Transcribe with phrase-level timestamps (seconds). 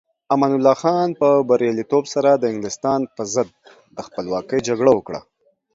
[0.33, 3.49] امان الله خان په بریالیتوب سره د انګلستان پر ضد
[3.95, 5.19] د خپلواکۍ جګړه وکړه.